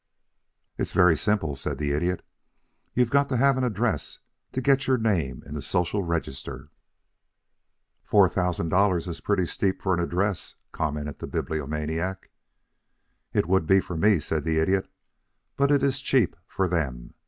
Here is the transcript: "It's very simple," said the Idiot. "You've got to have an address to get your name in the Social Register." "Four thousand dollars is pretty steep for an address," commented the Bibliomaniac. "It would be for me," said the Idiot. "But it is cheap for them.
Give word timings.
"It's 0.79 0.93
very 0.93 1.15
simple," 1.15 1.55
said 1.55 1.77
the 1.77 1.91
Idiot. 1.91 2.25
"You've 2.95 3.11
got 3.11 3.29
to 3.29 3.37
have 3.37 3.55
an 3.55 3.63
address 3.63 4.17
to 4.51 4.59
get 4.59 4.87
your 4.87 4.97
name 4.97 5.43
in 5.45 5.53
the 5.53 5.61
Social 5.61 6.01
Register." 6.01 6.71
"Four 8.03 8.27
thousand 8.27 8.69
dollars 8.69 9.07
is 9.07 9.21
pretty 9.21 9.45
steep 9.45 9.79
for 9.79 9.93
an 9.93 9.99
address," 9.99 10.55
commented 10.71 11.19
the 11.19 11.27
Bibliomaniac. 11.27 12.31
"It 13.31 13.45
would 13.47 13.67
be 13.67 13.79
for 13.79 13.95
me," 13.95 14.19
said 14.19 14.43
the 14.43 14.57
Idiot. 14.57 14.89
"But 15.55 15.69
it 15.69 15.83
is 15.83 16.01
cheap 16.01 16.35
for 16.47 16.67
them. 16.67 17.13